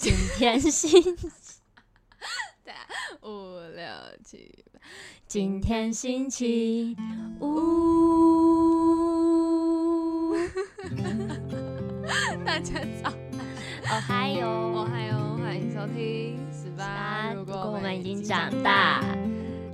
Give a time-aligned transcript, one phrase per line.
[0.00, 0.88] 今天星，
[2.64, 2.86] 对啊，
[3.20, 3.84] 五六
[4.24, 4.80] 七八，
[5.26, 6.96] 今天星期
[7.38, 8.40] 五。
[12.46, 17.34] 大家早，哦嗨哟，哦嗨哟，欢迎收听十八。
[17.34, 19.04] 如果我们已经长大，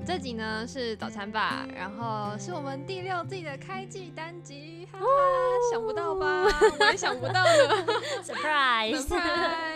[0.04, 5.04] 这集呢是早餐吧，然后是我们第六季的开季单集，哈哈，
[5.70, 6.43] 想不到吧？
[6.80, 7.86] 我也想不到呢。
[8.27, 9.75] Surprise，，surprise。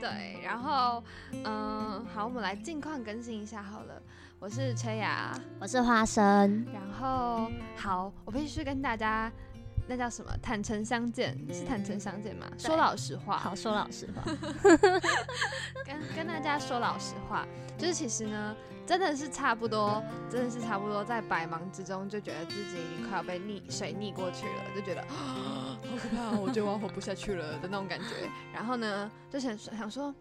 [0.00, 1.02] 对，然后
[1.44, 4.00] 嗯，好，我们来近况更新一下好了。
[4.38, 9.30] 我是崔雅，我是花生，然后好，我必须跟大家，
[9.88, 10.30] 那叫什么？
[10.40, 12.46] 坦诚相见，是坦诚相见吗？
[12.52, 14.22] 对说老实话，好说老实话，
[15.84, 17.44] 跟跟大家说老实话，
[17.76, 18.54] 就是其实呢，
[18.88, 28.06] 真的是差不多，真的是差不多，在百忙之中就觉得自己已经快要被溺水溺过去了，就觉得 好可怕，我觉得我要活不下去了的那种感觉。
[28.52, 30.14] 然后呢，就想想说。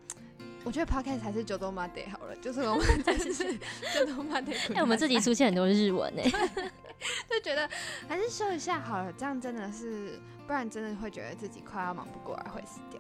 [0.64, 3.58] 我觉得 podcast 还是九州马得好了，就是我们就是
[3.94, 4.52] 九州马得。
[4.76, 6.24] 哎，我们这集出现很多日文哎，
[7.30, 7.70] 就觉得
[8.06, 13.00] 还是修一下好了，这样真的是，不然真的会觉得自己快要忙不过来，会死掉。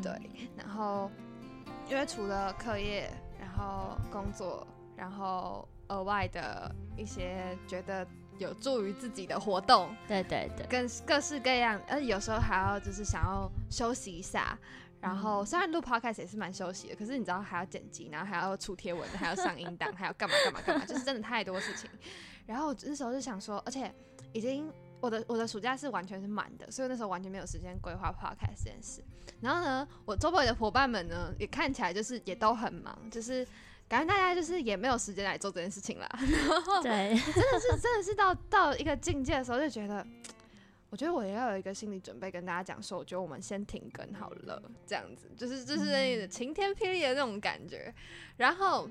[0.00, 1.10] 对，然后
[1.90, 4.64] 因为除了课业，然后工作，
[4.98, 8.04] 然后额外的一些觉得
[8.36, 14.58] 有助于自己的活动，对对对，跟各式各样，呃，有时候还要就是想要休息一下。
[15.00, 21.88] 然后虽然录 podcast 也是蛮休息的，可是你知道还要剪辑，然后还要出贴文，还要上音档，还要干嘛干嘛干嘛，就是真的太多事情。
[22.46, 23.94] 然后我那时候就想说，而且
[24.32, 24.68] 已经
[25.00, 29.00] 我的我的暑假是完全是满的，所以那时候完全没有时间规划 podcast 这件事。
[29.40, 33.46] 然后呢，我周围的伙伴们呢，也看起来就是也都很忙，就是
[33.88, 36.06] 感觉大家就是也没有时间来做这件事情了。
[36.46, 40.06] 然后对，真的是真的是到到一个境界的时候，就觉得，
[40.90, 47.92] 我觉得我也要有一个心理准备，跟大家讲说，我觉得我们先停更好了，这样子，就是就是那个晴天霹雳的那种感觉。
[48.36, 48.86] 然后，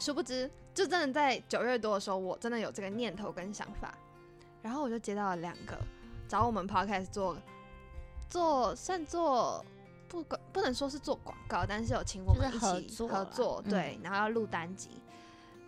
[0.00, 3.96] 殊不知，就真的在九月多的时候，我真的有这个念头跟想法，
[4.60, 5.78] 然后我就接到了两个
[6.26, 7.36] 找我们 podcast 做
[8.28, 9.64] 做算做。
[10.16, 14.88] 不管不能说是做广告，但是有请我们一起作合作，嗯对，然后要录单集，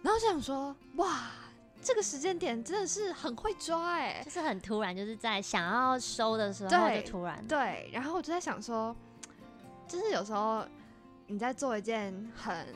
[0.03, 1.31] 然后就想说，哇，
[1.83, 8.97] 这个时间点真的是很会抓哎、就是很突然，就是在想要收的时候对就突然，对，然后我就在想说，
[9.87, 10.65] 就是有时候
[11.27, 12.69] 你在做一件很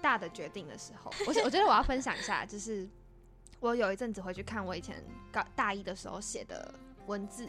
[0.00, 2.88] 大的决定的时候，我我觉得我要分享一下，就是
[3.60, 6.74] 我有一阵子回去看我以前高大一的时候写的
[7.06, 7.46] 文字，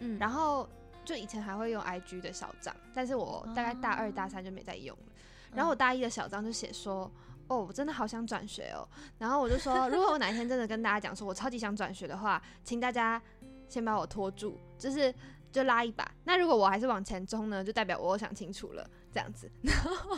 [0.00, 0.68] 嗯，然后
[1.04, 5.12] 就以前还会用 IG 的小账，但是我大概大二大三就没再用了。
[5.54, 7.10] 然后我大一的小账就写说。
[7.46, 8.88] 哦，我真的好想转学哦。
[9.18, 13.20] 然后我就说， 如果我哪一天真的跟大家讲说我超级想转学的话，请大家
[13.68, 15.14] 先把我拖住，就是
[15.52, 16.10] 就拉一把。
[16.24, 19.52] 那如果我还是往前冲呢，就代表我想清楚了，这样子。
[19.62, 20.16] 然 后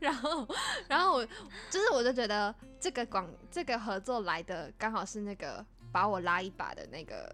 [0.00, 0.48] 然后，
[0.88, 1.24] 然后我
[1.70, 7.32] 就是我就觉得这个广这个合作来的刚好是那个把我拉一把的那个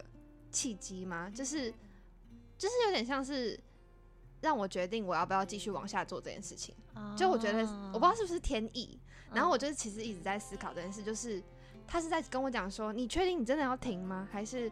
[0.50, 1.30] 契机吗？
[1.34, 1.72] 就是
[2.60, 3.58] 就是有点像是
[4.42, 6.74] 让我决定我要不要继续往下做这件事情。
[7.16, 7.60] 就我觉得
[7.90, 9.00] 我不知道是不是天意，
[9.32, 11.42] 然后我就是其实一直在思考这件事，就是
[11.86, 14.28] 他是在跟我讲说，你确定你真的要停吗？
[14.30, 14.70] 还是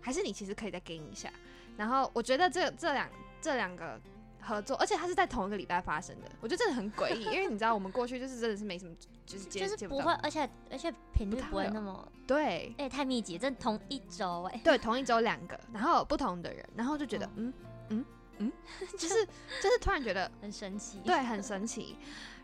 [0.00, 1.28] 还是你其实可以再给你一下？
[1.76, 4.00] 然后我觉得这这两这两个
[4.44, 8.94] 合作，而且它是在同一个礼拜发生的，我觉得真的很诡异，因为你知道我们过去就是真的是没什么，
[9.24, 12.74] 就是接就是不会，而且而且频率不会那么，对。
[12.78, 17.30] 哎、太密集，这同一周哎、对，同一周两个，然后不同的人，然后就觉得哦。
[17.36, 17.52] 嗯
[17.88, 18.04] 嗯
[18.38, 18.52] 嗯，
[18.98, 19.24] 就是
[19.62, 21.00] 就是突然觉得 很神奇。
[21.04, 21.96] 对，很神奇。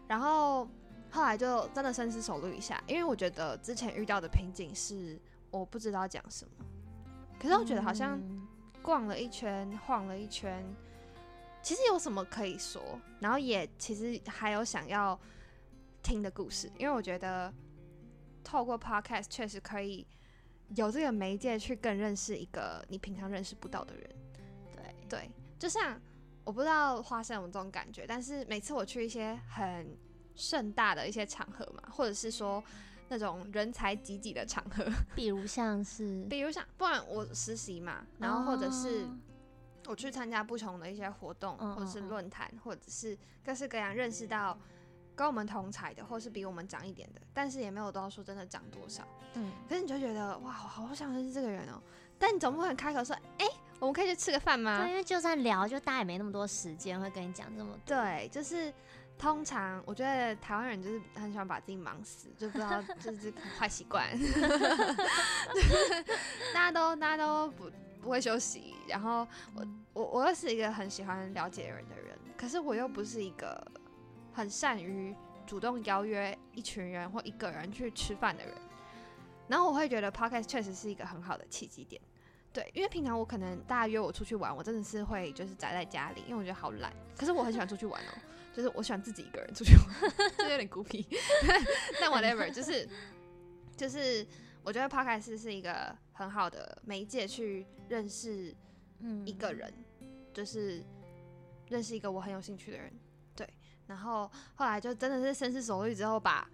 [0.08, 0.66] 然后
[1.10, 5.18] 后来就真的深思熟虑一下，因为我觉得之前遇到的瓶颈是
[5.50, 6.64] 我不知道讲什么，
[7.40, 8.46] 可是我觉得好像嗯。
[8.82, 10.64] 逛了一圈，晃了一圈，
[11.62, 15.18] 其实有什么可以说，然后也其实还有想要
[16.02, 17.52] 听的故事，因为我觉得
[18.42, 20.06] 透过 podcast 确实可以
[20.76, 24.10] 有这个媒介去更认识一个你平常认识不到的人。
[24.74, 26.00] 对，对，就像
[26.44, 29.96] 我不知道花生有这种感觉，但是每次我去一些很
[30.34, 32.62] 盛大的一些场合嘛，或者是说
[33.08, 34.84] 那种人才济济的场合，
[35.14, 39.18] 比如像是，比如像不然我实习嘛，然后或者是哦
[39.86, 44.56] 我去参加不同的一些活动，嗯或者是论坛，或者是各式各样认识到
[45.16, 49.02] 跟我们同才的，或是比我们长一点的，但是也没有到说真的长多少。
[49.34, 51.80] 嗯，可是你就觉得哇，我好想认识这个人哦，
[52.18, 53.46] 但你总不可能开口说，哎、
[53.78, 54.82] 我们可以去吃个饭吗？
[54.82, 57.96] 对，因为就算聊，就大家也没那么多时间会跟你讲这么多。
[57.96, 58.72] 对，就是
[59.18, 64.08] 通常我觉得台湾人就是很喜欢把自己忙死，就不知道 就是这个坏习惯，
[66.54, 67.70] 大家都大家都不
[68.00, 73.64] 不会休息，然后我我我又是一个很喜欢了解人的人，可是我又不是一个
[74.32, 75.14] 很善于
[75.46, 78.54] 主动邀约一群人或一个人去吃饭的人，
[79.48, 82.00] 然后我会觉得 podcast 确实是一个很好的契机点。
[82.52, 86.92] 对，因为平常我可能大家约我出去玩，我真的是会就是宅在家里，因为我觉得好懒。
[87.16, 88.12] 可是我很喜欢出去玩哦，
[88.52, 91.06] 就是我喜欢自己一个人出去玩，就有点孤僻。
[92.00, 92.88] 但 whatever，就是
[93.76, 94.26] 就是
[94.64, 98.54] 我觉得 podcast 是一个很好的媒介去认识
[99.24, 99.72] 一个人，
[100.32, 100.84] 就是
[101.68, 102.92] 认识一个我很有兴趣的人。
[103.34, 103.48] 对，
[103.86, 106.48] 然后后来就真的是深思熟虑之后，把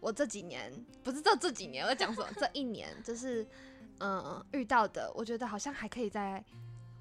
[0.00, 0.72] 我这几年
[1.02, 3.46] 不是这这几年我在讲什么，这一年就是。
[4.04, 6.44] 嗯，遇到的我觉得好像还可以再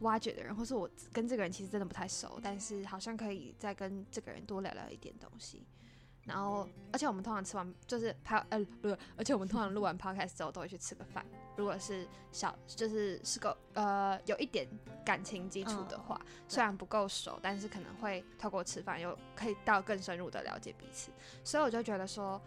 [0.02, 5.66] 挖掘的人，或是我跟这个人其实真的不太熟，但是好像可以再跟这个人多聊聊一点东西。
[6.24, 11.26] 然后，而且我们通常吃完就是拍呃不是，而且我们通常录完 podcast 之后都会去吃个饭。
[11.58, 14.68] 如果是小就是是个呃有一点
[15.04, 21.12] 感情基础的话，虽然不够熟，但是可能会透过吃饭又可以到更深入的了解彼此。
[21.44, 22.40] 所以我就觉得说，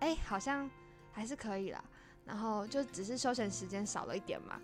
[0.00, 0.68] 哎，好像
[1.12, 1.84] 还是可以啦。
[2.24, 4.60] 然后就只是休闲时间少了一点嘛，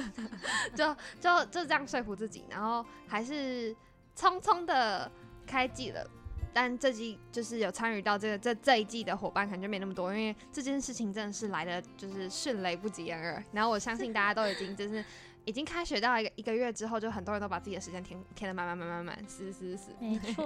[0.74, 3.74] 就就就这样说服自己，然后还是
[4.16, 5.10] 匆匆的
[5.46, 6.10] 开季了。
[6.56, 13.44] 但这季就是有参与到这个这这一季的伙伴可能就没那么多，因为这件事情真的是来的就是迅雷不及掩耳。
[13.52, 15.04] 然后我相信大家都已经就是。
[15.46, 20.44] 已经开学到一个一个月之后，就很多人都把自己的时间填填的满满满满满，是是是，没 错，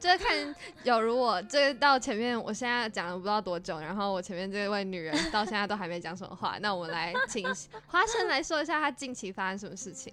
[0.00, 7.46] 就是看有如我这到前面，我现在讲了不知道多久，然后我前面这位女人到现在都还没讲什么话，那我们来请
[7.86, 10.12] 花生来说一下她近期发生什么事情。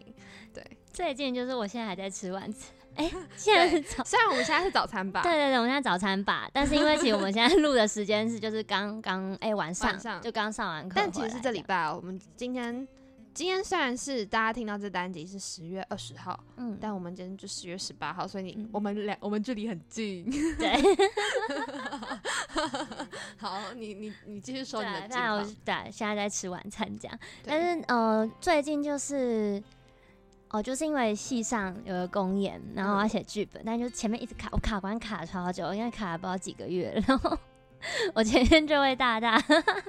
[0.54, 12.88] 对，最近就是我现在还在吃晚餐，哎， 现在是早，虽然我们现在是早餐吧，对对对，我们现在早餐吧，但是因为其实我们现在录的时间是就是刚刚哎晚上就刚上完课，但其实是这礼拜哦我们今天。
[13.36, 20.24] 今天虽然是大家听到这单集是十月二十号，嗯，但我们今天就十月十八号，所以你我们两我们距离很近。
[20.56, 20.72] 对，
[23.38, 25.44] 好，你你你继续说你的那我。
[25.66, 29.60] 对，现在在吃晚餐这样，但是呃，最近就是
[30.54, 37.38] 哦，就是因为戏上有个公演，然后我要写剧本，但就前面一直卡，我卡关卡超久，因为卡了不知道几个月， 然后。
[38.16, 39.38] 我前面这位大大，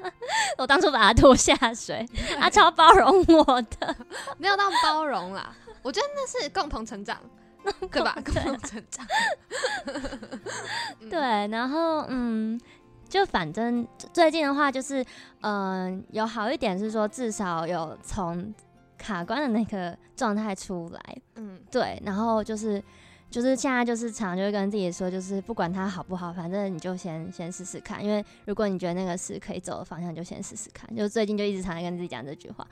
[0.59, 2.05] 我当初把他拖下水，
[2.41, 3.95] 他超包容我的，
[4.37, 7.17] 没有到包容啦，我觉得那是共同成长，
[7.93, 8.13] 对吧？
[8.25, 9.07] 共同成长。
[11.09, 12.61] 对，然后嗯，
[13.09, 15.05] 就反正最近的话，就是
[15.43, 18.53] 嗯，有好一点是说，至少有从
[19.05, 22.83] 卡关的那个 状态出来，嗯，对，然后就是。
[23.31, 28.05] 就是现在就是常就会跟自己说，就是不管它好不好，反正你就先先试试看。
[28.05, 30.95] 因为如果你觉得那个是可以走的方向，就先试试看。
[30.95, 32.65] 就最近就一直常在跟自己讲这句话。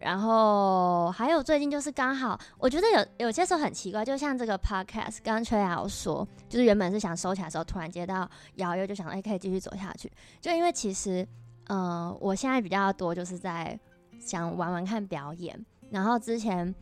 [0.00, 10.08] 然后还有最近就是刚好，我觉得有有些时候很奇怪，就像这个 podcast，刚刚崔瑶说，就是原本是想收起来的时候，突然接到邀约，就想哎可以继续走下去。
[10.40, 11.26] 就因为其实，
[11.70, 13.76] 嗯，我现在比较多就是在
[14.18, 16.74] 想玩玩看表演，然后之前。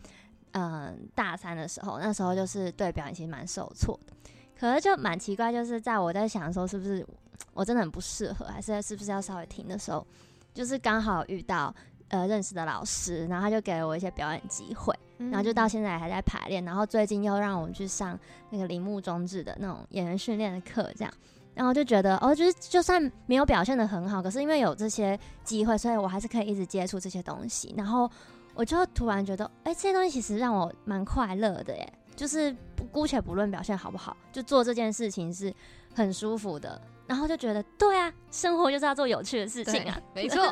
[0.52, 4.14] 嗯，大三的时候，那时候就是对表演其实蛮受挫的，
[4.58, 7.06] 可是就蛮奇怪，就是在我在想说是不是
[7.52, 10.06] 我真的很不适合，还是是不是要稍微停的时候，
[10.54, 11.74] 就是刚好遇到
[12.08, 18.18] 呃认识的老师，然后他就给了我一些表演机会，然后就到现在还在排练，然后最近又让我们去上
[18.48, 21.12] 那个铃木中志的那种演员训练的课，这样，
[21.56, 28.08] 然后就觉得哦，就是就算没有表现的很好，可是因为有这些机会，所以我还是可以一直接触这些东西，然后。
[28.58, 32.56] 我就突然觉得，哎，这些东西其实让我蛮快乐的，耶，就是
[32.90, 35.52] 姑且不论表现好不好，就做这件事情是
[35.94, 36.80] 很舒服的。
[37.06, 40.42] 然后就觉得，对啊，生活就是要做有趣的事情啊，没错。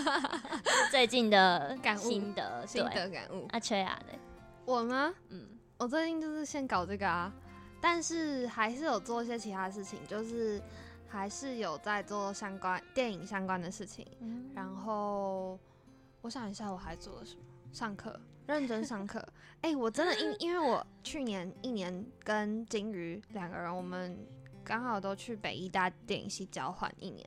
[0.90, 3.46] 最近的感悟、心得、心得感悟。
[3.50, 4.18] 阿缺啊，对，
[4.64, 5.12] 我吗？
[5.28, 7.30] 嗯，我最近就是先搞这个啊，
[7.80, 10.62] 但是还是有做一些其他事情，就是
[11.08, 14.06] 还是有在做相关电影相关的事情，
[14.54, 15.58] 然后。
[16.20, 17.42] 我想一下，我还做了什么？
[17.72, 19.24] 上课，认真上课。
[19.60, 24.18] 哎，我真的因 因为我去年一年跟金鱼两个人，我们
[24.64, 27.24] 刚好都去北医大电影系交换一年，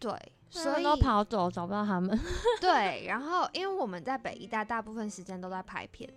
[0.00, 0.12] 对，
[0.50, 2.18] 所以都跑走，找不到他们。
[2.60, 6.12] 对，然后因为我们在北医大大部分时间都在拍片，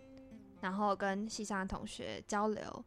[0.62, 2.86] 然后跟西山的同学交流，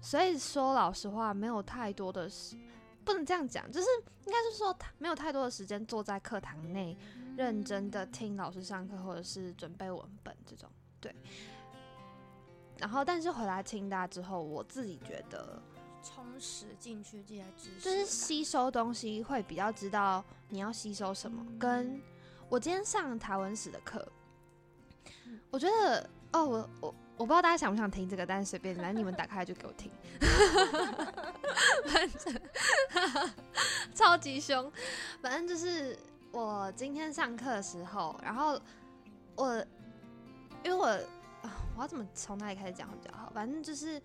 [0.00, 2.56] 所以说老实话，没有太多的时，
[3.04, 3.86] 不能这样讲，就是
[4.24, 6.96] 应该是说没有太多的时间坐在课堂内。
[7.36, 11.14] 认真的听老师上课，或者是准备文本这种，对。
[12.78, 15.60] 然后，但是回来清大之后，我自己觉得
[16.02, 21.44] 充实进去这些知识，就是吸收东西会比较知道你要吸收什么。
[21.58, 22.00] 跟
[22.48, 24.10] 我今天上台文史的课，
[25.50, 29.90] 我觉得哦，我我我不知道大家想不想听这个，但是随便，来你们打开就给我听。
[31.88, 32.40] 反正
[33.94, 34.70] 超级凶，
[35.22, 35.98] 反正就是
[36.30, 38.60] 我今天上课的时候，然后
[39.34, 39.64] 我
[40.62, 40.86] 因为我
[41.76, 43.30] 我要怎么从哪里开始讲比较好？
[43.34, 44.00] 反正就是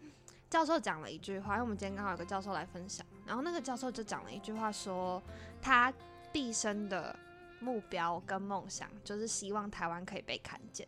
[0.49, 5.21] 教授讲了一句话，因为我们今天刚好有个教授来分享，然后那个教授就讲了一句话，说
[5.61, 5.93] 他
[6.31, 7.13] 毕生的
[7.59, 10.87] 目标跟梦想就是希望台湾可以被看见。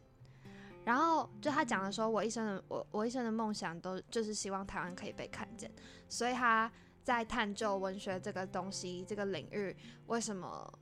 [0.86, 5.72] 然后就他讲的说，我一生的我我一生的梦想都就是希望台湾可以被看见，
[6.10, 6.70] 所以他
[7.04, 9.76] 在探究文学这个东西这个领域，
[10.08, 10.80] 为什么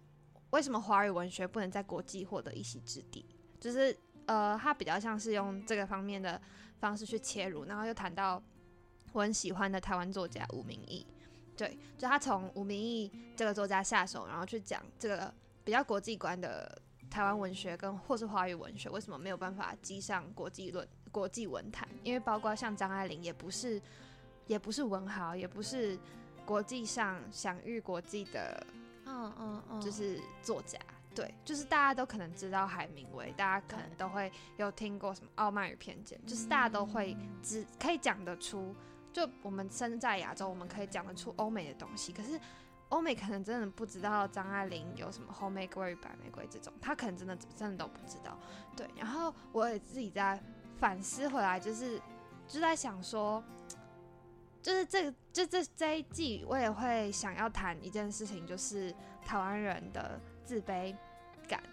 [0.49, 3.25] 为什么华语文学不能在国际获得一席之地？
[3.59, 6.41] 就是呃，他比较像是用这个方面的
[6.79, 8.41] 方式去切入，然后又谈到
[9.13, 11.05] 我很喜欢的台湾作家吴明义，
[11.55, 15.31] 对，就他从吴明义这个作家下手，然后去讲这个
[15.63, 16.81] 比较国际观的。
[17.11, 21.85] 台湾文学跟或是华语文学为什么没有办法击上国际论国际文坛？
[22.05, 23.79] 因为包括像张爱玲也不是，
[24.47, 25.99] 也不是文豪，也不是
[26.45, 28.65] 国际上享誉国际的，
[29.05, 30.79] 嗯嗯嗯，就是作家。
[31.13, 38.73] 对，就是大家都可能知道海明威，大家可能都会有听过什么《傲慢与偏见》，就是大家都会只可以讲得出，
[39.11, 42.39] 就我们身在亚洲，我们可以讲得出欧美的东西，可是。
[42.91, 48.37] 欧美可能真的不知道张爱玲有什么红玫瑰、白玫瑰这种，他可能真的真的都不知道。
[48.75, 50.41] 对，然后我也自己在
[50.77, 51.99] 反思回来，就是
[52.47, 53.43] 就在想说，
[54.61, 58.93] 就是这个就这这一季，我也会想要谈一件事情，就是
[59.25, 60.95] 台湾人的自卑
[61.47, 61.63] 感。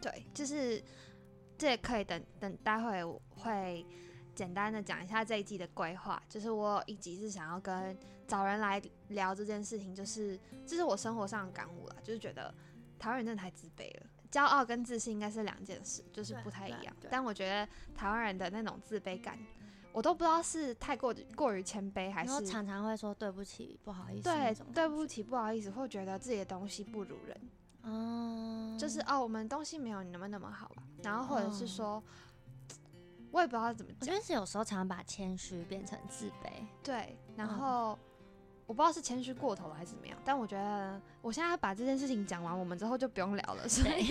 [0.00, 0.82] 对，就是
[1.56, 3.84] 这也可以等等待会我会。
[4.38, 12.54] 简单的讲一下这一季的规划，就是我一集是想要跟找人来聊这件事情，就是这是我生活上的感悟了，就是觉得
[13.00, 16.96] 台湾人真的太自卑了，骄傲跟自信应该是两件事，就是不太一样。
[17.10, 19.36] 但我觉得台湾人的那种自卑感，
[19.92, 27.36] 我都不知道是太过过于谦卑，还是常常会说对不起、不好意思，对对不起、不好意思，会觉得自己的东西不如人，
[27.82, 32.00] 哦，就是哦，我们东西没有你那么那么好吧，然后或者是说。
[33.30, 36.66] 我也不知道怎么讲，我觉得是有时候常常把谦虚变成自卑。
[36.82, 37.98] 对，然后
[38.66, 43.66] 我不知道是谦虚过头了还是怎么样，但我觉得我现在把这件事情讲完，我们之后就不用聊了。
[43.68, 44.04] 所以，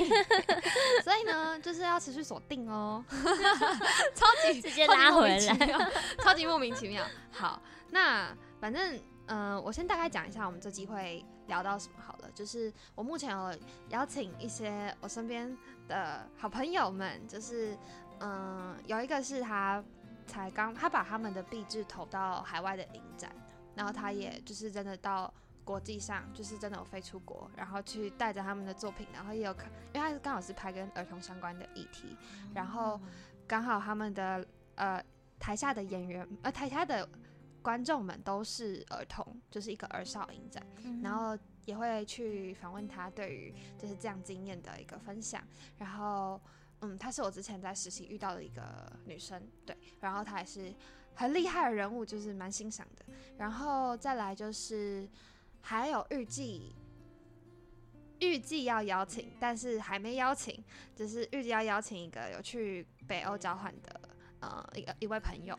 [1.04, 3.04] 所以呢，就是要持续锁定哦。
[3.10, 7.04] 超级直接拉回来，超级莫名其妙。
[7.32, 12.32] 好，那反正嗯，我先大概讲一下我们这集会聊到什么好了。
[12.34, 13.56] 就是我目前有
[13.90, 15.56] 邀请一些我身边
[15.88, 17.76] 的好朋友们，就是。
[18.20, 19.84] 嗯，有一个是他
[20.26, 23.32] 才刚，他把他们的壁纸投到海外的影展，
[23.76, 25.34] 然后他也就是真的到
[25.64, 32.18] 国际上，就是真的有飞出国，然后去带着他们的作品，然后也有看，因为他是刚好是拍跟儿童相关的议题，
[32.54, 33.00] 然后
[33.46, 34.46] 刚好他们的
[34.76, 35.04] 呃
[35.40, 37.08] 台下的演员，呃台下的
[37.62, 40.66] 观众们都是儿童，就是一个儿少影展，
[41.04, 45.42] 然后也会去访问他对于就是这样经验的一个分享，
[45.78, 46.42] 然后。
[46.82, 50.74] 嗯，她是我之前在实习遇到的一个女生，对，然后她也是
[51.16, 53.06] 很厉害的人物，就是蛮欣赏的。
[53.38, 55.08] 然后再来就是
[55.62, 56.76] 还有预计
[58.20, 60.64] 预计要邀请，但是还没邀请，
[60.96, 64.00] 就是预计要邀请一个有去北欧交换的
[64.40, 65.58] 呃一个一位朋友。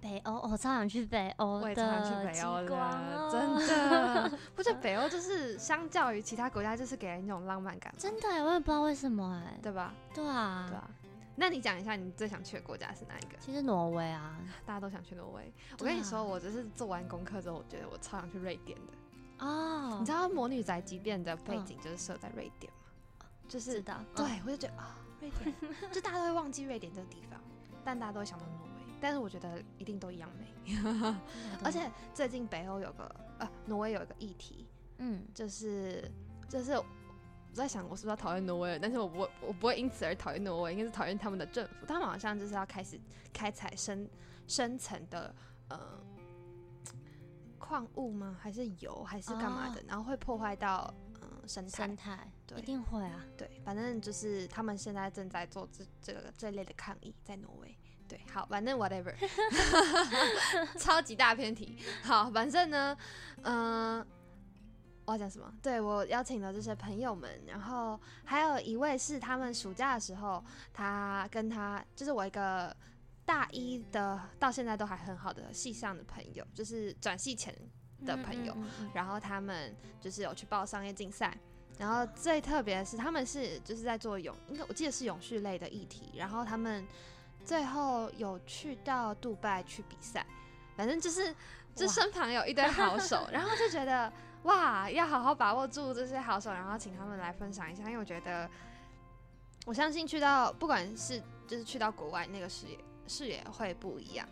[0.00, 4.38] 北欧，我超想去北欧我也超想去 北欧的，真的。
[4.56, 7.94] 我觉得北欧就是相较于其他国家，就是给人一种浪漫感。
[7.98, 9.94] 真的，我也不知道为什么哎，对吧？
[10.14, 10.90] 对啊，对啊。
[11.36, 13.38] 那你讲一下你最想去的国家是哪一个？
[13.38, 15.52] 其实挪威啊， 大家都想去挪威。
[15.78, 19.46] 我跟你说，我只是做完功课之后，我觉得我超想去瑞典的。
[19.46, 23.26] 哦，你知道《魔女宅急便》的背景就是设在瑞典吗？
[23.48, 24.04] 就是的。
[24.14, 25.54] 对，我就觉得啊，瑞典，
[25.92, 27.40] 就大家都会忘记瑞典这个地方，
[27.84, 28.69] 但大家都会想到挪威。
[29.00, 30.74] 但是我觉得一定都一样美，
[31.64, 36.10] 而且最近北欧有个呃，挪威有一个议题，嗯，就是
[36.48, 36.84] 就是我
[37.54, 43.00] 在想我是不是要讨厌挪威，但是我不会我不会因此而讨厌挪威，应该是讨厌他们的政府，他们好像就是要开始
[43.32, 44.08] 开采深
[44.46, 45.34] 深层的
[45.68, 45.98] 呃
[47.58, 48.36] 矿物吗？
[48.40, 49.82] 还是油还是干嘛的？
[49.86, 50.92] 然后会破坏到
[51.22, 57.76] 嗯生态，生态对，一定会啊，对，反正就是他们现在正在做这这个这类的抗议，在挪威。
[58.10, 59.14] 对，好，反正 whatever，
[60.76, 61.78] 超级大偏题。
[62.02, 62.96] 好，反正呢，
[63.42, 64.04] 嗯，
[65.04, 65.54] 我要讲什么？
[65.62, 72.76] 对我邀请的这些朋友们，然后还有一位是他们暑假的时候，他跟他就是我一个
[73.24, 77.54] 大一的，到现在都还很好的系上的朋友，就是转系前
[78.04, 78.52] 的朋友，
[78.92, 81.38] 然后他们就是有去报商业竞赛。
[81.78, 86.12] 然后最特别的是，他们是就是在做永，应该我记得是永续类的议题。
[86.14, 86.86] 然后他们
[87.44, 90.24] 最后有去到杜拜去比赛，
[90.76, 91.34] 反正就是
[91.74, 94.12] 就身旁有一堆好手， 然后就觉得
[94.44, 98.48] 哇，要好好把握住这些好手，然后请他们来分享一下，因为我觉得
[99.66, 104.26] 我相信去到不管是就是去到国外那个视野视野会不一样。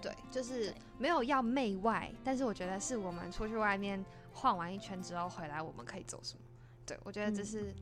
[0.00, 6.40] 对，就是没有要媚外，但是我觉得是我们出去外面晃完一圈之后回来，我们可以做什么？
[6.84, 7.72] 对我觉得这是，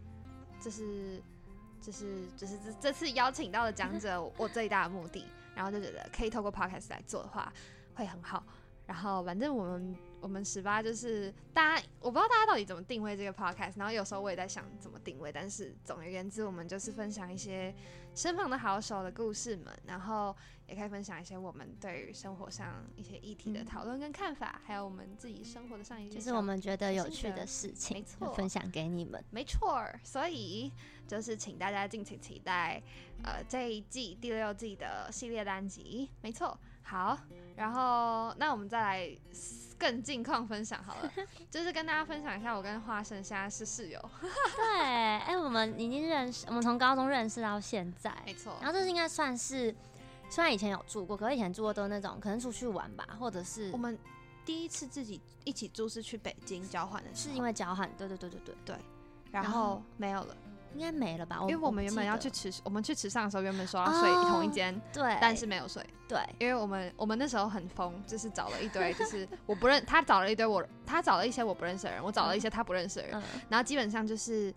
[0.61, 1.23] 这是，
[1.81, 7.53] 就是，就是这这次邀请到的讲者，我最大的目的，然后就觉得可以透过 podcast 来做的话
[7.95, 8.45] 会很好。
[8.91, 17.73] 然后反正我们我们十八就是大家，我不知道大家到底怎么定位这个 podcast，然后有时候我也在想怎么定位，但是总而言之，我们就是分享一些
[18.17, 20.35] 身旁的好手的故事们，然后
[20.67, 29.87] 也可以分享一些我们对于生活上一些议题的讨论跟看法，还有我们自己生活的上一些，就是我们觉得有趣的事情，没错，分享给你们，没错。
[30.03, 30.73] 所以
[31.07, 32.83] 就是请大家敬请期待，
[33.23, 36.59] 呃，这一季第六季的系列单集，没错。
[36.83, 37.17] 好，
[37.57, 39.11] 然后那我们再来
[39.79, 41.13] 更近况分享好了，
[41.51, 44.11] 就是跟大家分享一下，我跟花生现在是室友。
[44.21, 48.57] 对，哎，我们已经认识，我们从高中认识到现在，没错。
[48.61, 49.75] 然后这是应该算是，
[50.29, 53.97] 虽然以前有住过，可是以前住过都是那种可能出去玩吧，或者是我们
[54.45, 58.77] 第一次自己一起住是去北京交换的，是因为交换，对对对对对对，
[59.31, 60.37] 然后没有了。
[60.75, 61.39] 应该没了吧？
[61.43, 74.55] 因为我们原本要去池，我们去池上的时候原本说要睡同一间，对，但是没有睡，对，因为我们我们那时候很疯，就是找了一堆， 就是我不认，他找了一堆我，他找了一些我不认识的人，我找了一些他不认识的人，然后基本上就是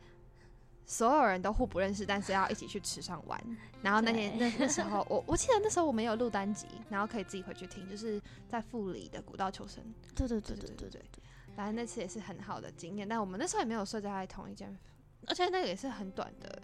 [0.85, 3.41] 所有人都互不认识，但是要一起去池上玩。
[3.81, 9.83] 然后那天那那时候 我我记得那时候我们有录单集，然后可以自己回去听，就是在富里的古道求生。
[10.15, 11.23] 对对对对对对对，
[11.55, 14.77] 反正那次也是很好的经验，但我们那时候也没有睡在同一间。
[15.27, 16.61] 而且那个也是很短的，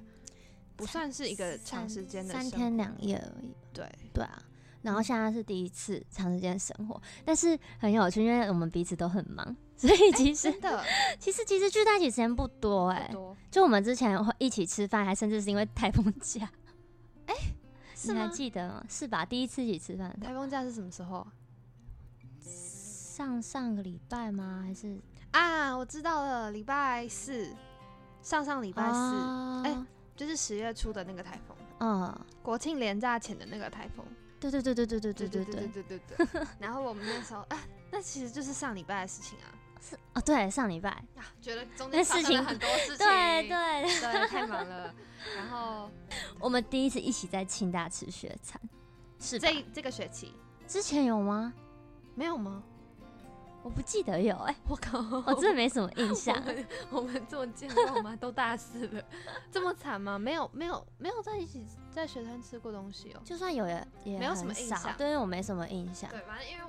[0.76, 3.54] 不算是一个长时间的三天两夜而已。
[3.74, 4.42] 对对啊，
[4.82, 10.84] 然后现在是第一次长时间生活，但是很有趣，因为我们彼此都很忙，所以其实的
[11.20, 13.14] 其实其实聚在一起时间不多哎。
[13.52, 16.50] 就我们之前会一起吃饭，还甚至是因为台风假。
[17.28, 17.34] 哎，
[18.04, 18.86] 你还记得吗？
[18.90, 19.26] 是吧？
[19.26, 21.26] 第一次一起吃饭，台风假是什么时候？
[22.42, 24.64] 上上个礼拜吗？
[24.66, 24.98] 还是
[25.32, 25.76] 啊？
[25.76, 27.54] 我知道了，礼拜四。
[28.22, 34.06] 上上礼拜四，哎，就是十月初的那个台风，嗯，国庆连假前的那个台风，
[34.40, 35.84] 对对对对对对对对对对。
[35.84, 36.48] 对对。
[36.60, 37.58] 然后我们那时候，哎，
[37.92, 39.48] 那其实就是上礼拜的事情啊，
[39.82, 40.90] 是哦，对，上礼拜。
[40.90, 43.84] 啊，觉得中间发生了很多事情，对对。
[44.02, 44.94] 对，太忙了。
[45.36, 45.90] 然后
[46.40, 48.60] 我们第一次一起在清大吃雪餐，
[49.20, 50.34] 是这这个学期。
[50.68, 51.54] 之前有吗？
[52.16, 52.62] 没有吗？
[53.62, 56.36] 我不记得有哎，我靠，我真的没什么印象。
[56.90, 58.16] 我们这么见过吗？
[58.16, 59.04] 都大四了，
[59.52, 60.18] 这么惨吗？
[60.20, 63.22] 没有，没有，没有在一起在雪山吃过东西哦。
[63.24, 66.10] 就算有也也没有什么印象，对我没什么印象。
[66.10, 66.64] 对，反正因为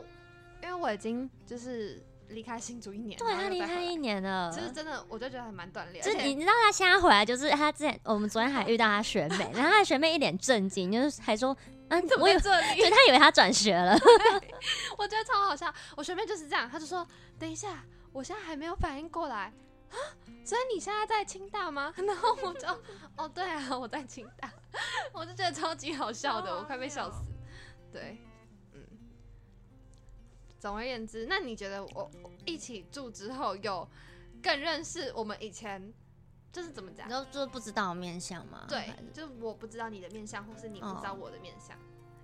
[0.63, 6.05] 因为我已经就是离开新竹一年，对他离开一年了，就是真的我就觉得还蛮锻炼。
[6.05, 11.57] 就你知道他现在回来，就是他之前我们昨天还遇到他学妹，然后他学妹一脸震惊，就是还说。
[11.93, 12.81] 嗯，怎么在这里？
[12.83, 13.99] 对他以为他转学了，
[14.97, 15.75] 我觉得超好笑。
[15.97, 17.05] 我学妹就是这样，他就说
[17.37, 19.53] ：“等一下，我现在还没有反应过来
[19.91, 19.97] 啊，
[20.45, 22.69] 所以你现在在清大吗？” 然后我就
[23.19, 24.49] ：“哦，对啊，我在清大。
[25.13, 27.25] ”我就觉得超级好笑的，我快被笑死。
[27.93, 28.30] 对，嗯。
[30.61, 32.09] 总而言之，那你觉得我
[32.45, 33.89] 一起住之后有
[34.41, 35.93] 更认识我们以前？
[36.53, 38.67] 就是怎么讲，就就是不知道面相吗？
[38.69, 41.77] 对，就是我不知道你的面相，或是你不知道我的面相，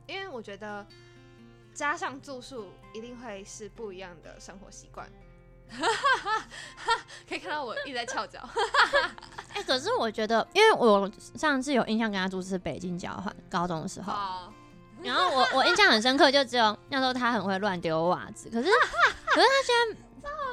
[0.09, 0.85] 因为我觉得
[1.73, 5.09] 加上住宿一定会是不一样的生活习惯。
[7.29, 8.41] 可以看到我一直在翘脚。
[9.55, 14.13] 哎，可是我觉得，因为我上次有印象跟他住是北京交换高中的时候，
[15.07, 18.69] 然后我 我印象很深刻，就只有那时候他很会乱丢袜子，可是
[19.35, 19.97] 可是他现在。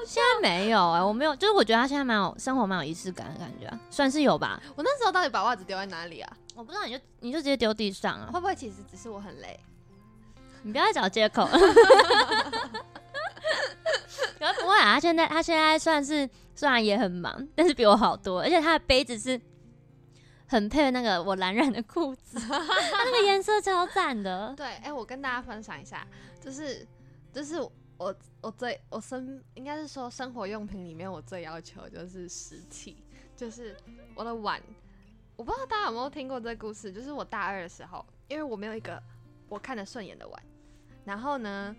[0.06, 4.62] 现在没有哎，我没有，就是我觉得他现在蛮有生活，蛮有仪式感的感觉，算是有吧。
[4.76, 6.30] 我那时候到底把袜子丢在哪里啊？
[6.56, 8.28] 我不知道，你就你就直接丢地上啊？
[8.30, 9.58] 会不会其实只是我很累？
[10.62, 11.48] 你不要再找借口。
[14.60, 19.40] 不会啊，他现在他现在算是虽然也很忙，但是比我好多，而且他的杯子是
[20.54, 24.54] 很配那个我蓝染的裤子， 它那个颜色超赞的。
[24.56, 26.08] 对，哎，我跟大家分享一下，
[26.40, 26.88] 就是
[27.32, 27.60] 就是。
[27.96, 33.02] 我我最我生应该是说生活用品里面我最要求就是实体，
[33.36, 33.78] 就是
[34.16, 34.62] 我的碗。
[35.38, 39.02] 我不知道大家有没有听过这个故事，就是我大二的时候，因为我没有一个
[39.48, 40.44] 我看得顺眼的碗，
[41.06, 41.74] 然后呢，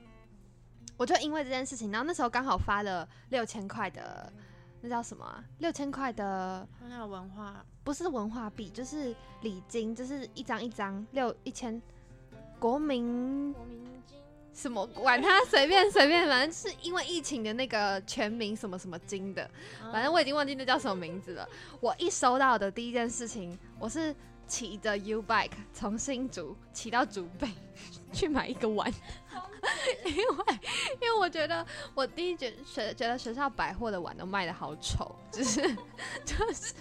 [0.96, 4.32] 我就因为这件事情，然后那时候刚好发了六千块的
[4.86, 5.42] 那叫什么啊？
[5.60, 11.80] 六千块的那个文化不是文化币，就是礼金，就是一张一张六一千
[12.58, 14.20] 国民国民金
[14.52, 19.50] 什么管他随便随便，反正是因为疫情的那个全民什么什么金的，
[19.90, 21.48] 反正我已经忘记那叫什么名字了。
[21.80, 24.14] 我一收到的第一件事情，我是
[24.46, 27.48] 骑着 U bike 从新竹骑到竹北
[28.12, 28.92] 去买一个碗。
[30.04, 30.60] 因为，
[31.00, 35.60] 因为我觉得我第一觉学觉得学校百货的碗都卖的好丑， 就是
[36.24, 36.74] 就是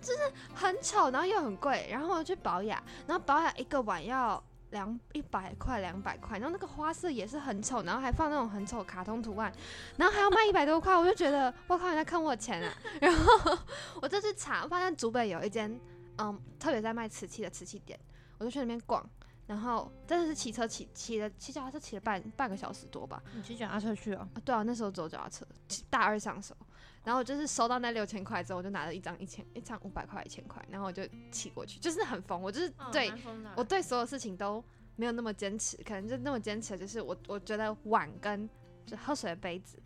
[0.00, 9.52] 就是很丑，然后又很贵，然后我去保养，然后保养一个碗要两一百块两百块，然后那个花色也是很丑，然后还放那种很丑卡通图案，
[9.96, 12.74] 然后还要卖一百多块，我就觉得我靠，你在坑我钱啊！
[13.00, 13.58] 然后
[14.00, 15.78] 我就去查，发现竹北有一间
[16.18, 17.98] 嗯特别在卖瓷器的瓷器店，
[18.38, 19.04] 我就去那边逛。
[19.52, 23.22] 然后真的是骑车骑骑了骑脚踏车骑了半半个小时多吧。
[23.34, 24.26] 你骑脚踏车去啊？
[24.46, 25.46] 对啊，那时候走脚踏车，
[25.90, 26.56] 大二上手。
[27.04, 32.40] 然后就是收到那六千块之后，我就拿了一张一千一张五百块一千块，然后我就骑过去，就是很疯。
[32.40, 33.12] 我就是对
[33.54, 34.64] 我对所有事情都
[34.96, 38.48] 没有那么坚持，可能就那么坚持，就是我我觉得碗跟
[38.86, 39.78] 就喝水的杯子，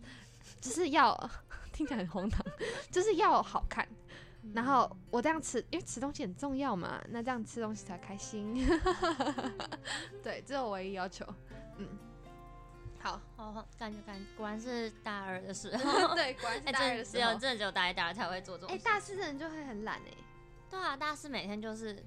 [0.60, 1.12] 就是要
[1.72, 2.40] 听起来很荒唐，
[2.92, 3.84] 就是要好看。
[4.54, 8.66] 然后我这样吃，因为吃东西很重要嘛，那这样吃东西才开心。
[10.22, 11.26] 对，这是我唯一要求。
[11.76, 11.86] 嗯，
[12.98, 16.14] 好，好，感觉感果然是大二的时候。
[16.14, 17.32] 对，果然是大二的时候。
[17.38, 18.74] 真的只有大一、大二才会做这种。
[18.74, 20.14] 哎，大四的人就会很懒哎。
[20.70, 22.02] 对啊，大四每天就是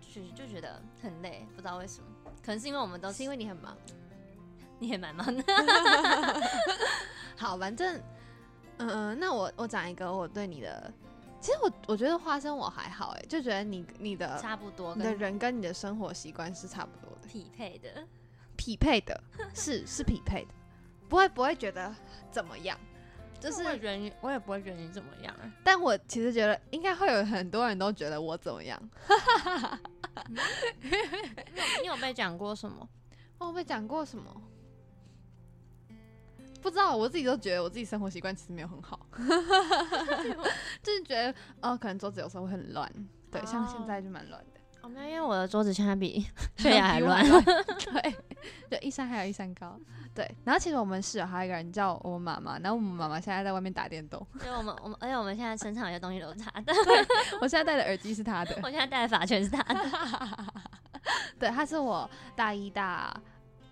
[0.00, 2.06] 就就觉得很累，不知道为什么。
[2.42, 3.76] 可能是因为我们都是因为你很忙，
[4.78, 5.44] 你也蛮忙的。
[7.36, 8.00] 好，反正，
[8.78, 10.92] 嗯，那我我讲一个我对你的。
[11.42, 18.06] 其实我我觉得花生我还好哎，就觉得你你的差不多，你的人跟你的生活习惯是差不多的，匹配的，
[18.56, 19.20] 匹配的，
[19.52, 20.54] 是是匹配的，
[21.08, 21.92] 不会不会觉得
[22.30, 22.78] 怎么样，
[23.40, 28.80] 就是人我也不会觉得你怎么样，但我其实觉得应该会有很多人都觉得我怎么样，
[31.80, 32.88] 你有被讲过什么？
[33.38, 34.32] 我被讲过什么？
[36.62, 39.04] 不知道，我自己都觉得我自己生活习惯其实没有很好，
[40.82, 42.90] 就是觉得哦，可能桌子有时候会很乱，
[43.30, 44.60] 对，像现在就蛮乱的。
[44.82, 48.16] 哦，没有，因为我的桌子现在比 确雅还乱， 对，
[48.70, 49.78] 就一山还有一山高，
[50.12, 50.28] 对。
[50.44, 56.72] 然后其实我们室友还有一个人叫我妈妈，然后我们妈妈现在在外面打电动，所以我们我们而且我们现在身上有些东西都是他的，
[57.40, 59.80] 我现在戴的耳机是他的，我现在戴的发圈是他的，
[61.38, 63.14] 对，他是我大一大，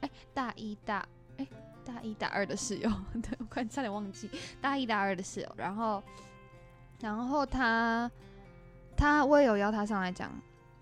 [0.00, 1.04] 哎，大一大。
[1.92, 5.54] 大一、大二的室友， 对我快差点忘记大一、大二的室友。
[5.56, 6.02] 然后，
[7.00, 8.10] 然后他
[8.96, 10.30] 他我也有邀他上来讲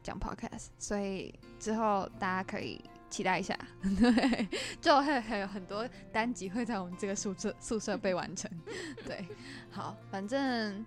[0.02, 3.58] 讲 podcast，所以之后大家可以期待一下。
[3.98, 4.48] 对，
[4.80, 8.50] 就会还有很多单集会在我们这个宿舍宿舍被完成。
[9.06, 9.26] 对，
[9.70, 10.84] 好，反正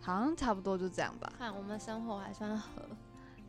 [0.00, 1.32] 好像差不多就这样吧。
[1.38, 2.82] 看我们生活还算合，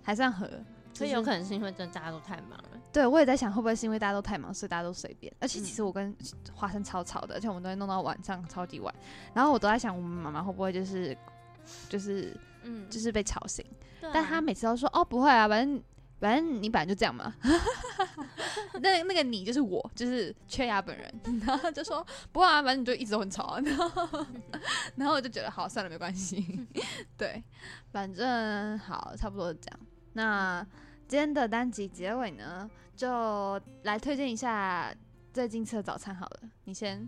[0.01, 0.49] 还算合。
[0.93, 2.72] 所以有可能是因为真的大家都太忙了。
[2.93, 5.33] 对，我也在想会不会是因为大家都太忙，所以大家都随便。
[5.39, 6.15] 而且其实我跟
[6.53, 8.93] 花生超吵的，而且我们都会弄到晚上超级晚。
[9.33, 11.17] 然后我都在想，我们妈妈会不会就是
[11.89, 13.65] 就是嗯，就是被吵醒？
[14.13, 15.81] 但她每次都说哦不会啊，反正
[16.19, 17.33] 反正你本来就这样嘛。
[18.79, 21.11] 那那个你就是我，就是缺牙本人。
[21.45, 23.57] 然后就说不会啊，反正你就一直都很吵。
[23.65, 24.25] 然后
[24.97, 26.67] 然后我就觉得好算了，没关系。
[27.17, 27.43] 对，
[27.91, 29.79] 反正好，差不多是这样。
[30.13, 30.65] 那
[31.07, 34.93] 今天的单集结尾呢，就来推荐一下
[35.31, 36.39] 最近吃的早餐好了。
[36.63, 37.07] 你先，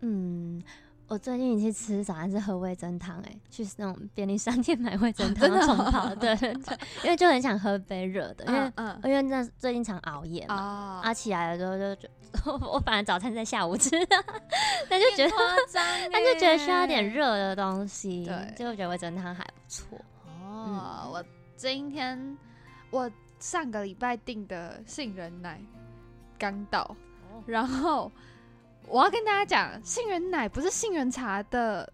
[0.00, 0.60] 嗯，
[1.06, 8.72] 我最近一次吃早餐是喝味增汤，哎，去那种便利商店买味增汤 冲泡，对对对， 因为就很想喝杯热的，因为
[9.04, 12.08] 因为那最近常熬夜嘛，啊起来了之后就觉
[12.72, 13.90] 我反正早餐在下午吃，
[14.88, 15.32] 但就觉得
[16.10, 19.96] 但就觉得需要点热的东西，对，就觉得味增汤还不错。
[20.42, 21.24] 哦，我。
[21.54, 22.36] 今天
[22.92, 25.60] 我上个礼拜订的杏仁奶
[26.38, 26.94] 刚到，
[27.46, 28.12] 然后
[28.86, 31.90] 我要跟大家讲，杏仁奶不是杏仁茶的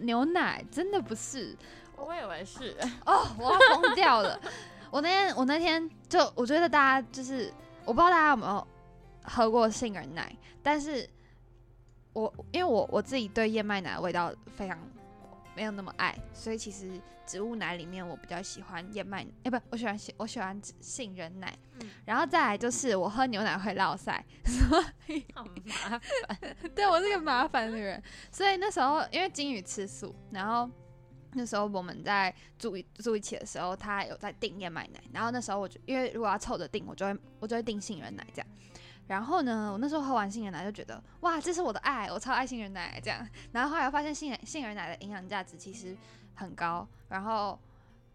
[0.00, 1.54] 牛奶，真的不是。
[1.96, 4.40] 我以为是哦，我要疯掉了。
[4.90, 7.52] 我那天我那天就我觉得大家就是，
[7.84, 8.66] 我不知道大家有没有
[9.24, 11.06] 喝过杏仁奶，但是
[12.14, 14.78] 我因为我我自己对燕麦奶的味道非常
[15.58, 17.00] 没有那么爱，所以其实。
[17.26, 21.54] 植物奶里面，我比较喜欢燕麦，哎，不，我喜欢我喜欢杏仁奶。
[21.78, 26.40] 嗯，然后再来就是我喝牛奶会落腮，所以好麻烦。
[26.74, 30.70] 对我是个麻烦的人，所以那时候因为金鱼吃素，然后
[31.34, 38.48] 那时候我们在住住一起的时候，他有在订燕麦奶，然后那时候我就因为如果要凑着订，我就会我就会订杏仁奶这样。
[39.08, 43.26] 然后呢，我那时候喝完杏仁奶就觉得，哇，这是我的爱，我超爱杏仁奶这样。
[43.50, 45.96] 然后后来发现杏仁杏仁奶的营养价值其实
[46.34, 47.58] 很高，然后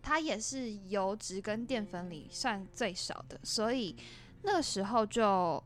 [0.02, 3.96] 它也是油脂跟淀粉里算最少的，所以
[4.44, 5.62] 那个时候就，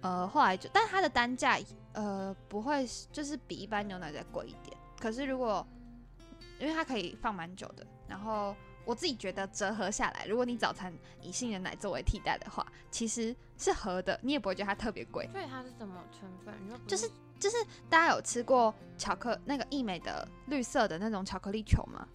[0.00, 1.58] 呃，后来就，但它的单价
[1.92, 4.76] 呃不会就是比一般牛奶再贵一点。
[4.98, 5.66] 可是如果
[6.58, 8.56] 因为它可以放蛮久的，然后。
[8.84, 15.28] 我自己觉得折合下来，如果你早餐以杏仁奶作为替代的话，其实是合的，你也不会觉得它特别贵。
[15.32, 16.54] 所以它是什么成分？
[16.86, 17.56] 就是就是
[17.88, 22.06] 大家有吃过巧克那个益美的绿色的那种巧克力球吗？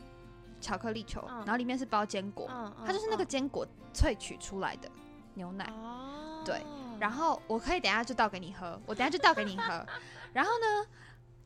[0.62, 2.49] 巧克力球，然后里面是包坚果，
[2.86, 4.89] 它就是那个坚果萃取出来的
[5.34, 5.65] 牛奶。
[5.71, 6.62] 哦，对。
[6.99, 9.86] 然后我可以等下就倒给你喝，我等下就倒给你喝。
[10.34, 10.88] 然后呢？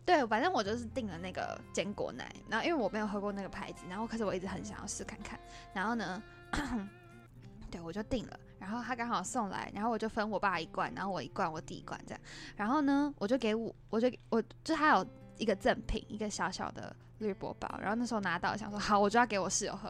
[0.06, 5.40] 对，反正我就是订了那个坚果奶，然后因为我没有喝过那个牌子，然后可是我一直很想要试看看，
[5.74, 6.22] 然后呢，
[7.72, 12.22] 对我就订了，然后他刚好送来，然后我就分我爸一罐，然后我一罐，我弟一罐这样，
[12.56, 15.06] 然后呢，我就给我，我就我就还有
[15.44, 16.96] 一个赠品，一个小小的。
[17.20, 19.90] 绿波包，然后那时候拿到，想说好，我就要给我室友喝。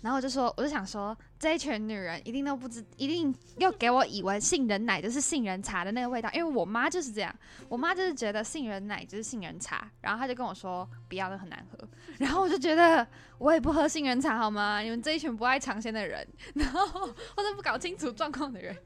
[0.00, 7.32] 然后我就说，我就想说，这一群女人一定都不知，一定要给我以为杏仁奶就是杏仁茶的那个味道，因为我妈就是这样，
[7.68, 11.78] 我妈就是觉得杏仁奶就是杏仁茶，然后她就跟我说不要，的很难喝。
[12.18, 13.06] 然后我就觉得
[13.38, 14.80] 我也不喝杏仁茶好吗？
[14.80, 16.88] 你们这一群不爱尝鲜的人，然后
[17.36, 18.76] 或者不搞清楚状况的人，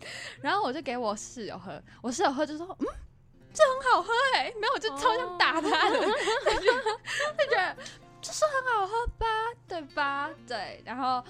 [0.43, 2.87] 然后我就给我室友喝，我室友喝就说嗯。
[3.57, 6.11] 这很好喝哎，没有我就超想打他的，就
[7.49, 7.77] 觉得
[8.21, 9.27] 就是很好喝吧，
[9.67, 10.31] 对吧？
[10.47, 11.25] 对，然后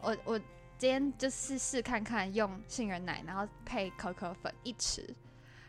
[0.00, 0.38] 我我
[0.78, 5.06] 今天就试试看看用杏仁奶，然后配可可粉一匙，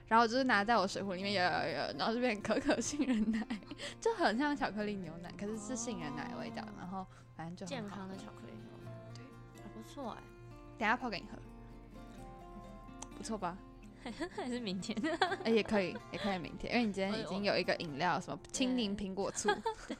[0.08, 1.50] 然后就是拿在我水壶里面，有有
[1.88, 3.46] 有，然后就变可可杏仁奶，
[4.00, 10.24] 就很像巧克力牛奶，可是是杏仁奶的味道，然后反正就健康的巧克力牛奶，对，还不错哎，
[10.78, 11.38] 等下泡给你喝，
[13.18, 13.58] 不错吧？
[14.36, 14.98] 还是明天？
[15.44, 19.50] 哎，也可以，也可以明天，因为你今天已经有一个饮料，什么青柠苹果醋。
[19.88, 19.98] 对，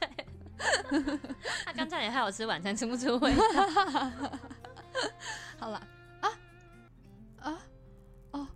[1.64, 3.32] 他刚才也害我吃晚餐吃不出味。
[5.58, 5.86] 好了，
[6.20, 6.30] 啊
[7.40, 7.58] 啊
[8.32, 8.46] 哦，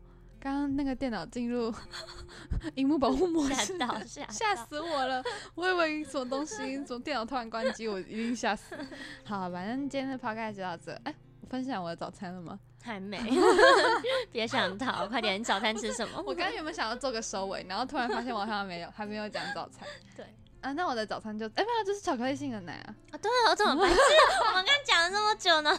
[0.40, 1.72] 刚刚那个电脑进入
[2.74, 3.76] 荧幕保护模式，
[4.30, 5.22] 吓死我了！
[5.54, 8.74] 我以为什么东西，从电脑突然关机，我一定吓死。
[9.24, 10.92] 好，反正今天的 podcast 就到这。
[11.04, 12.58] 哎，我分享我的早餐了吗？
[12.82, 13.18] 太美，
[14.32, 15.38] 别想逃，快点！
[15.40, 16.18] 你早餐吃什么？
[16.26, 17.64] 我刚刚有没有想要做个收尾？
[17.68, 19.86] 然后突然发现我好像没有，还没有讲早餐。
[20.16, 20.26] 对
[20.60, 22.94] 啊，那我的早餐就哎没有，就是巧克力杏仁奶啊。
[23.12, 23.96] 啊，对啊，我怎么白痴？
[24.48, 25.70] 我们刚讲了那么久呢，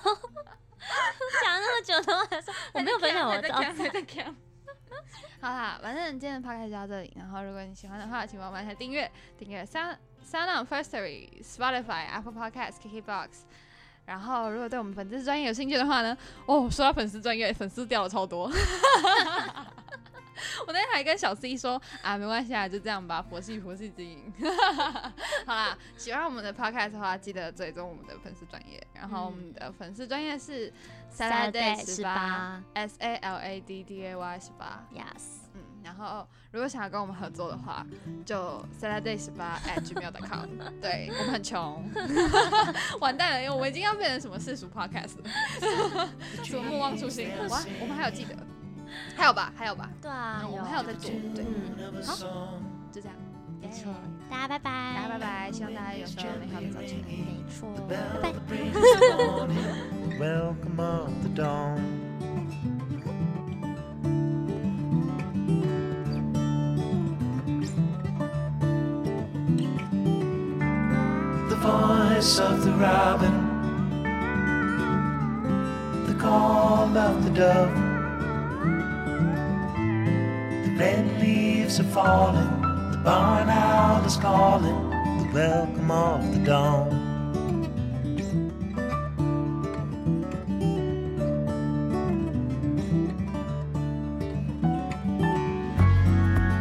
[1.41, 2.27] 讲了那么久的话，
[2.73, 4.35] 我没有分享我的早餐。
[5.41, 7.13] 好啦，反正今天的 p o d 就到这里。
[7.17, 13.27] 然后如果你喜欢的话，请帮忙一下订阅，订阅 Sound Sound Firstory、Spotify、Apple Podcasts、KKBox。
[14.05, 16.17] 然后，如果对我们粉丝专业有兴趣的话呢？
[16.45, 18.51] 哦，说到粉丝专业，粉丝掉了超多。
[20.67, 24.33] 我那天还跟小 C 说啊，没关系啊，就这样吧，佛系佛系经营。
[25.45, 28.85] 好啦，喜欢我们的 podcast 的话，记得追踪我们的粉丝专业。
[28.93, 30.71] 然后我们的粉丝专业是
[31.15, 35.42] Saturday 十八，S A L A D D A Y 十八，Yes。
[35.83, 37.85] 然后，如果想要跟我们合作的话，
[38.25, 40.47] 就 Saturday 十八 at gmail.com。
[40.81, 41.83] 对我们很穷，
[43.01, 45.29] 完蛋了，因为我们已经要变成什么世俗 podcast 了，
[46.43, 47.29] 什么莫忘初心。
[47.49, 48.35] 哇，我们还有记得，
[49.15, 49.89] 还有吧，还有吧。
[50.01, 51.11] 对啊，我们还有在做。
[51.35, 51.43] 对，
[52.05, 52.15] 好，
[52.91, 53.15] 就这样。
[53.61, 53.93] 没错，
[54.29, 56.97] 大家拜拜，大家拜拜，希望大家有个美好的早晨。
[57.07, 57.95] 没错，拜
[61.37, 61.92] 拜。
[72.23, 73.35] Voice of the robin,
[76.07, 77.75] the call of the dove.
[80.63, 86.89] The red leaves are falling, the barn owl is calling, the welcome of the dawn.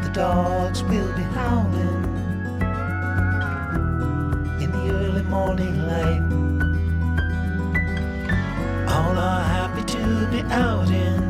[0.03, 2.12] The dogs will be howling
[5.33, 6.23] morning light.
[8.92, 11.21] All are happy to be out in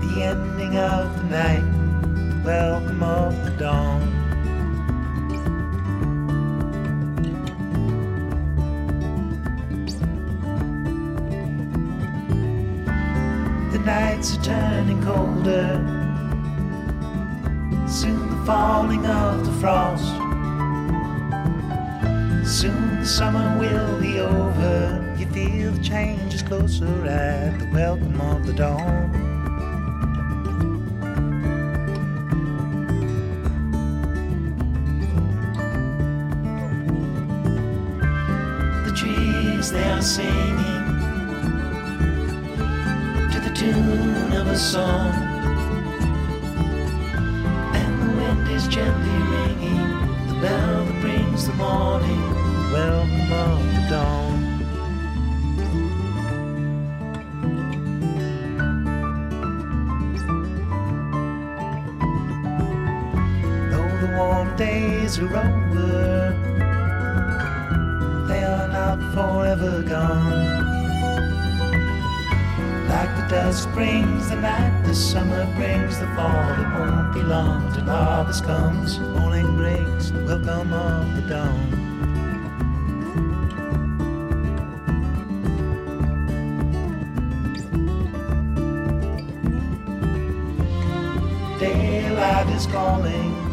[0.00, 1.66] the ending of the night,
[2.42, 4.00] welcome of the dawn.
[13.70, 15.76] The nights are turning colder,
[17.86, 20.19] soon the falling of the frost.
[22.50, 25.14] Soon the summer will be over.
[25.16, 29.12] You feel the change is closer at the welcome of the dawn.
[38.84, 40.98] The trees, they are singing
[43.30, 45.12] to the tune of a song.
[47.76, 52.39] And the wind is gently ringing the bell that brings the morning
[52.72, 54.40] welcome of the dawn.
[63.70, 66.34] Though the warm days are over,
[68.28, 70.68] they are not forever gone.
[72.88, 76.52] Like the dusk brings the night, the summer brings the fall.
[76.52, 78.98] It won't be long till harvest comes.
[79.00, 81.69] Morning breaks, welcome of the dawn.
[92.66, 93.49] Calling.